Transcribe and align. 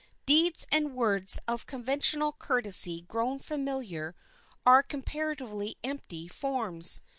Deeds 0.25 0.65
and 0.71 0.95
words 0.95 1.37
of 1.47 1.67
conventional 1.67 2.31
courtesy 2.33 3.01
grown 3.01 3.37
familiar 3.37 4.15
are 4.65 4.81
comparatively 4.81 5.77
empty 5.83 6.27
forms. 6.27 7.03